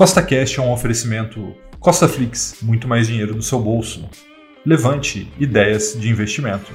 [0.00, 4.08] Costa Cash é um oferecimento Costa Flix, muito mais dinheiro no seu bolso.
[4.64, 6.72] Levante ideias de investimento.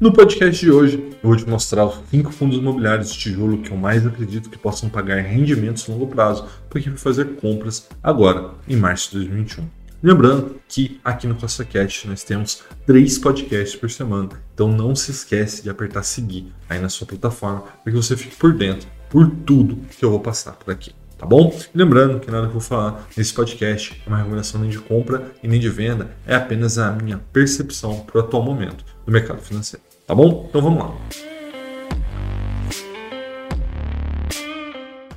[0.00, 3.70] No podcast de hoje, eu vou te mostrar os 5 fundos imobiliários de tijolo que
[3.70, 8.54] eu mais acredito que possam pagar rendimentos a longo prazo para quem fazer compras agora,
[8.68, 9.77] em março de 2021.
[10.00, 15.10] Lembrando que aqui no Costa Cash nós temos três podcasts por semana, então não se
[15.10, 19.28] esquece de apertar seguir aí na sua plataforma para que você fique por dentro por
[19.28, 20.92] tudo que eu vou passar por aqui.
[21.18, 21.52] Tá bom?
[21.74, 25.32] Lembrando que nada que eu vou falar nesse podcast é uma recomendação nem de compra
[25.42, 29.40] e nem de venda, é apenas a minha percepção para o atual momento do mercado
[29.40, 29.84] financeiro.
[30.06, 30.46] Tá bom?
[30.48, 31.27] Então vamos lá.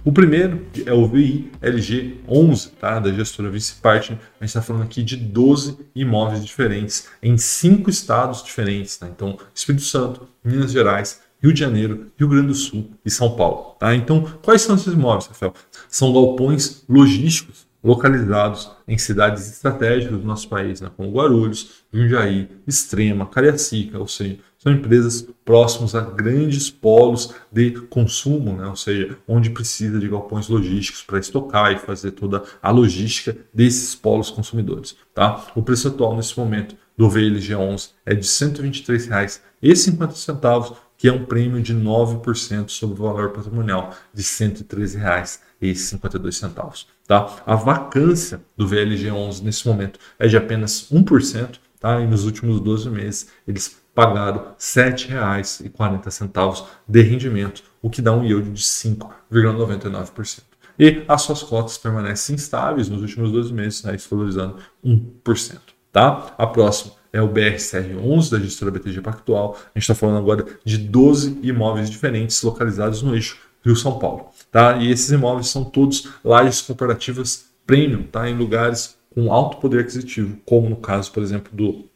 [0.03, 2.99] O primeiro é o VI LG 11, tá?
[2.99, 4.17] da gestora Vice Partner.
[4.39, 8.97] A gente está falando aqui de 12 imóveis diferentes em cinco estados diferentes.
[8.97, 9.07] Tá?
[9.07, 13.75] Então, Espírito Santo, Minas Gerais, Rio de Janeiro, Rio Grande do Sul e São Paulo.
[13.79, 13.93] Tá?
[13.93, 15.53] Então, quais são esses imóveis, Rafael?
[15.87, 20.89] São galpões logísticos localizados em cidades estratégicas do nosso país, né?
[20.97, 28.55] como Guarulhos, Jundiaí, Extrema, Cariacica, ou seja, são empresas próximas a grandes polos de consumo,
[28.55, 28.67] né?
[28.67, 33.95] ou seja, onde precisa de galpões logísticos para estocar e fazer toda a logística desses
[33.95, 34.95] polos consumidores.
[35.15, 35.47] Tá?
[35.55, 41.59] O preço atual nesse momento do VLG11 é de R$ 123,50, que é um prêmio
[41.59, 46.85] de 9% sobre o valor patrimonial de R$ 113,52.
[47.07, 47.35] Tá?
[47.47, 51.99] A vacância do VLG11 nesse momento é de apenas 1%, tá?
[51.99, 58.23] e nos últimos 12 meses eles pagaram R$ 7,40 de rendimento, o que dá um
[58.23, 60.43] yield de 5,99%.
[60.79, 65.59] E as suas cotas permanecem instáveis nos últimos 12 meses, né, valorizando 1%.
[65.91, 66.33] Tá?
[66.37, 69.57] A próxima é o BRCR11 da gestora BTG Pactual.
[69.75, 74.29] A gente está falando agora de 12 imóveis diferentes localizados no eixo Rio-São Paulo.
[74.49, 74.77] Tá?
[74.77, 78.29] E esses imóveis são todos lajes corporativas premium, tá?
[78.29, 81.90] em lugares com alto poder aquisitivo, como no caso, por exemplo, do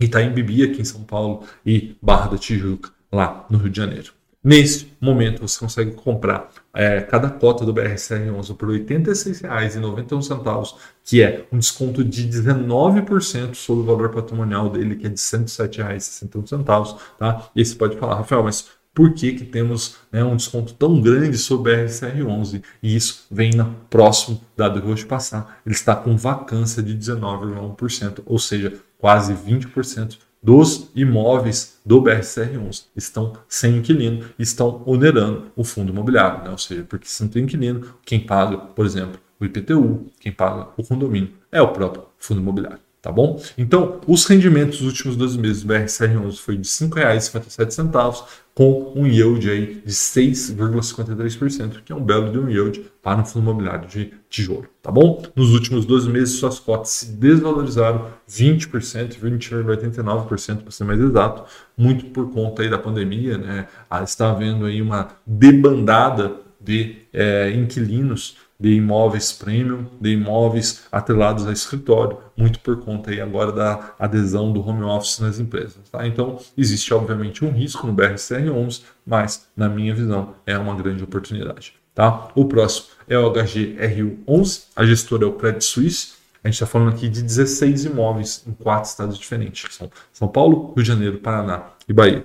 [0.00, 4.12] Itaim Bibi aqui em São Paulo e Barra da Tijuca lá no Rio de Janeiro.
[4.42, 11.44] Nesse momento você consegue comprar é, cada cota do BRCR11 por R$ 86,91, que é
[11.52, 16.96] um desconto de 19% sobre o valor patrimonial dele, que é de R$ 107,61.
[17.18, 17.50] Tá?
[17.54, 21.38] E você pode falar, Rafael, mas por que, que temos né, um desconto tão grande
[21.38, 22.62] sobre o BRCR11?
[22.82, 25.60] E isso vem no próximo dado que eu vou te passar.
[25.64, 33.34] Ele está com vacância de 19,1%, ou seja, quase 20% dos imóveis do BRCR11 estão
[33.48, 36.50] sem inquilino estão onerando o fundo imobiliário, né?
[36.50, 40.68] ou seja, porque se não tem inquilino, quem paga, por exemplo, o IPTU, quem paga
[40.76, 42.80] o condomínio é o próprio fundo imobiliário.
[43.02, 43.40] Tá bom?
[43.56, 48.24] Então, os rendimentos dos últimos 12 meses do BRCR11 foi de R$ 5,57,
[48.54, 53.24] com um yield aí de 6,53%, que é um belo de um yield para um
[53.24, 55.22] fundo imobiliário de tijolo, tá bom?
[55.34, 61.44] Nos últimos 12 meses, suas cotas se desvalorizaram 20%, 20,89% para ser mais exato,
[61.74, 63.66] muito por conta aí da pandemia, né?
[63.88, 71.46] Ah, está havendo aí uma debandada de é, inquilinos de imóveis premium, de imóveis atrelados
[71.46, 75.78] a escritório, muito por conta aí agora da adesão do home office nas empresas.
[75.90, 76.06] Tá?
[76.06, 81.72] Então, existe obviamente um risco no BRCR11, mas na minha visão é uma grande oportunidade.
[81.94, 82.28] Tá?
[82.34, 86.20] O próximo é o HGRU11, a gestora é o Credit Suisse.
[86.44, 90.28] A gente está falando aqui de 16 imóveis em quatro estados diferentes, que são São
[90.28, 92.24] Paulo, Rio de Janeiro, Paraná e Bahia.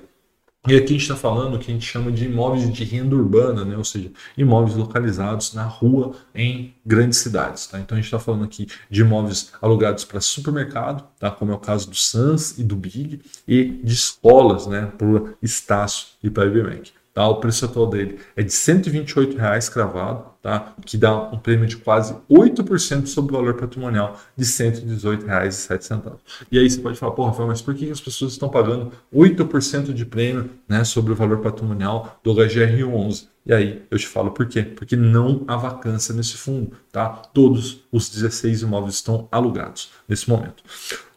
[0.67, 3.15] E aqui a gente está falando o que a gente chama de imóveis de renda
[3.15, 3.77] urbana, né?
[3.77, 7.67] ou seja, imóveis localizados na rua em grandes cidades.
[7.67, 7.79] Tá?
[7.79, 11.29] Então a gente está falando aqui de imóveis alugados para supermercado, tá?
[11.29, 14.91] como é o caso do Sans e do Big, e de escolas né?
[14.97, 16.91] por Estácio e para IBMEC.
[17.15, 17.25] Tá?
[17.29, 20.73] O preço atual dele é de 128 reais cravado, tá?
[20.85, 26.11] que dá um prêmio de quase 8% sobre o valor patrimonial de R$ 118,07.
[26.51, 29.93] E aí você pode falar, porra, Rafael, mas por que as pessoas estão pagando 8%
[29.93, 33.27] de prêmio né, sobre o valor patrimonial do HGR11?
[33.45, 34.63] E aí eu te falo por quê?
[34.63, 37.09] Porque não há vacância nesse fundo, tá?
[37.33, 40.63] Todos os 16 imóveis estão alugados nesse momento.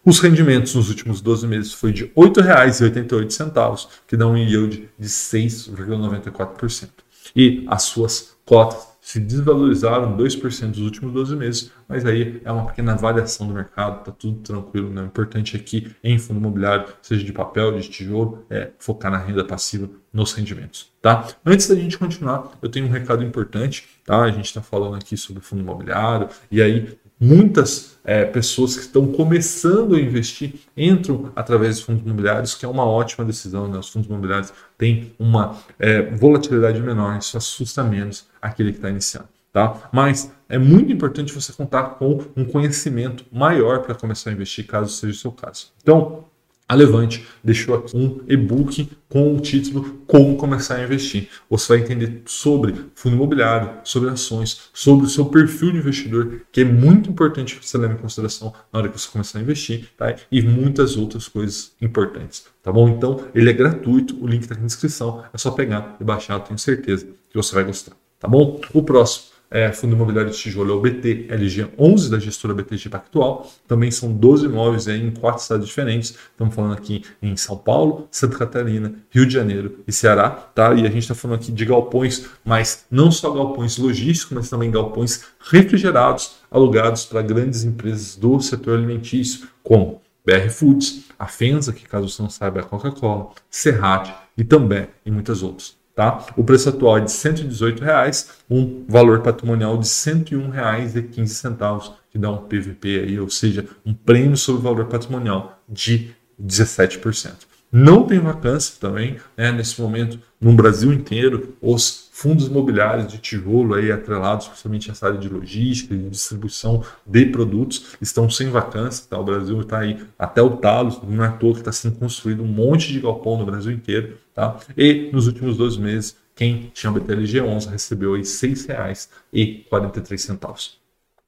[0.09, 5.07] Os rendimentos nos últimos 12 meses foi de R$ 8,88, que dá um yield de
[5.07, 6.89] 6,94%.
[7.37, 12.65] E as suas cotas se desvalorizaram 2% nos últimos 12 meses, mas aí é uma
[12.65, 14.89] pequena variação do mercado, tá tudo tranquilo.
[14.89, 15.03] Né?
[15.03, 19.45] O importante aqui em fundo imobiliário, seja de papel, de tijolo, é focar na renda
[19.45, 20.91] passiva, nos rendimentos.
[21.03, 21.29] Tá?
[21.45, 23.87] Antes da gente continuar, eu tenho um recado importante.
[24.07, 24.23] Tá?
[24.23, 29.07] A gente está falando aqui sobre fundo imobiliário, e aí muitas é, pessoas que estão
[29.09, 33.69] começando a investir entram através de fundos imobiliários, que é uma ótima decisão.
[33.69, 33.79] Né?
[33.79, 39.29] Os fundos imobiliários têm uma é, volatilidade menor, isso assusta menos aquele que está iniciando.
[39.53, 39.89] Tá?
[39.93, 44.93] Mas é muito importante você contar com um conhecimento maior para começar a investir, caso
[44.95, 45.73] seja o seu caso.
[45.83, 46.25] Então,
[46.69, 51.29] a Levante deixou aqui um e-book com o título Como Começar a Investir.
[51.49, 56.61] Você vai entender sobre fundo imobiliário, sobre ações, sobre o seu perfil de investidor, que
[56.61, 60.15] é muito importante você leve em consideração na hora que você começar a investir, tá?
[60.31, 62.45] e muitas outras coisas importantes.
[62.63, 62.87] Tá bom?
[62.91, 66.39] Então, ele é gratuito, o link está aqui na descrição, é só pegar e baixar,
[66.41, 67.93] tenho certeza que você vai gostar.
[68.21, 68.61] Tá bom?
[68.75, 72.89] O próximo é, Fundo Imobiliário de Tijolo é o BT LG 11 da gestora BTG
[72.89, 73.51] Pactual.
[73.67, 76.15] Também são 12 imóveis em quatro cidades diferentes.
[76.31, 80.31] Estamos falando aqui em São Paulo, Santa Catarina, Rio de Janeiro e Ceará.
[80.31, 80.75] Tá?
[80.75, 84.71] E a gente está falando aqui de galpões, mas não só galpões logísticos, mas também
[84.71, 91.89] galpões refrigerados, alugados para grandes empresas do setor alimentício, como BR Foods, a Fenza, que
[91.89, 95.78] caso você não saiba é a Coca-Cola, Serrat e também e muitas outras.
[95.99, 96.25] Tá?
[96.37, 102.31] O preço atual é de 118 reais, um valor patrimonial de R$ 101,15, que dá
[102.31, 107.33] um PVP aí, ou seja, um prêmio sobre o valor patrimonial de 17%.
[107.73, 113.75] Não tem vacância também, né, nesse momento, no Brasil inteiro, os fundos imobiliários de tijolo
[113.75, 119.05] aí atrelados, principalmente essa área de logística e distribuição de produtos, estão sem vacância.
[119.09, 119.19] Tá?
[119.19, 122.43] O Brasil está aí até o talo, não é à toa que está sendo construído
[122.43, 124.17] um monte de galpão no Brasil inteiro.
[124.35, 124.57] Tá?
[124.77, 130.73] E nos últimos dois meses, quem tinha BTLG 11 recebeu aí R$ 6,43,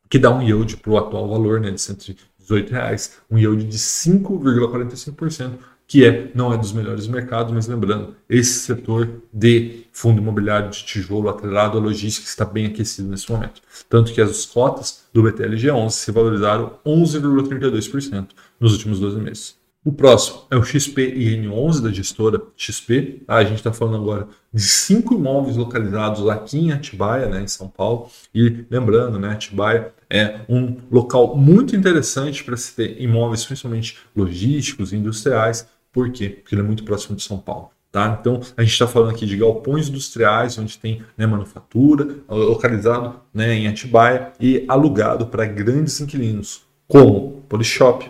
[0.09, 3.77] que dá um yield para o atual valor né, de 118 reais, um yield de
[3.77, 5.59] 5,45%,
[5.91, 10.85] que é, não é dos melhores mercados, mas lembrando, esse setor de fundo imobiliário de
[10.85, 13.61] tijolo atrelado à logística está bem aquecido nesse momento.
[13.89, 18.29] Tanto que as cotas do BTLG11 se valorizaram 11,32%
[18.61, 19.61] nos últimos 12 meses.
[19.85, 23.23] O próximo é o XPIN11 da gestora XP.
[23.27, 27.49] Ah, a gente está falando agora de cinco imóveis localizados aqui em Atibaia, né, em
[27.49, 28.09] São Paulo.
[28.33, 34.93] E lembrando, né, Atibaia é um local muito interessante para se ter imóveis, principalmente logísticos
[34.93, 35.67] e industriais.
[35.93, 36.29] Por quê?
[36.29, 37.71] Porque ele é muito próximo de São Paulo.
[37.91, 38.17] Tá?
[38.21, 43.55] Então, a gente está falando aqui de galpões industriais, onde tem né, manufatura, localizado né,
[43.55, 48.09] em Atibaia e alugado para grandes inquilinos, como Polishop,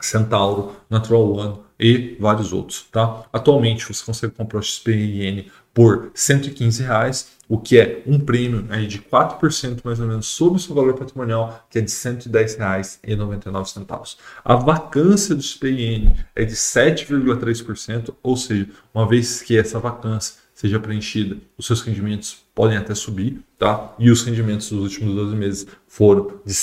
[0.00, 2.86] Centauro, Natural One e vários outros.
[2.90, 3.24] Tá?
[3.32, 5.46] Atualmente, você consegue comprar o XPIN
[5.76, 10.56] por 115 reais, o que é um prêmio aí de 4% mais ou menos sobre
[10.56, 14.16] o seu valor patrimonial, que é de R$ 110,99.
[14.42, 20.80] A vacância do SPIN é de 7,3%, ou seja, uma vez que essa vacância seja
[20.80, 23.94] preenchida, os seus rendimentos podem até subir, tá?
[23.98, 26.58] E os rendimentos dos últimos 12 meses foram de R$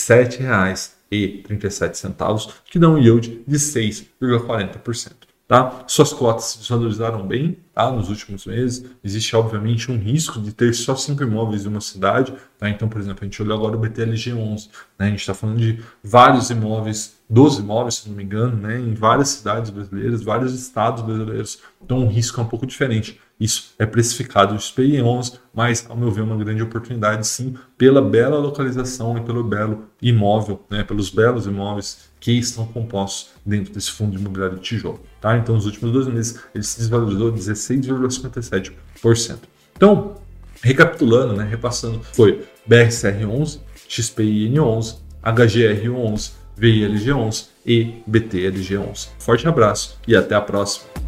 [1.11, 5.32] 7,37, que dá um yield de 6,40%.
[5.53, 5.83] Tá?
[5.85, 7.91] Suas cotas se desvalorizaram bem tá?
[7.91, 8.89] nos últimos meses.
[9.03, 12.33] Existe, obviamente, um risco de ter só cinco imóveis em uma cidade.
[12.57, 12.71] Tá?
[12.71, 14.69] Então, por exemplo, a gente olhou agora o BTLG11.
[14.97, 15.05] Né?
[15.05, 18.79] A gente está falando de vários imóveis, 12 imóveis, se não me engano, né?
[18.79, 21.59] em várias cidades brasileiras, vários estados brasileiros.
[21.79, 23.21] Então, o risco é um pouco diferente.
[23.39, 27.55] Isso é precificado de SPI 11, mas, ao meu ver, é uma grande oportunidade, sim,
[27.77, 30.83] pela bela localização e pelo belo imóvel, né?
[30.83, 35.01] pelos belos imóveis que estão compostos dentro desse fundo imobiliário de tijolo.
[35.19, 35.37] Tá?
[35.37, 39.39] Então, nos últimos dois meses, ele se desvalorizou 16,57%.
[39.75, 40.15] Então,
[40.61, 49.09] recapitulando, né, repassando, foi BRCR11, XPIN11, HGR11, VILG11 e BTLG11.
[49.19, 51.02] Forte abraço e até a próxima!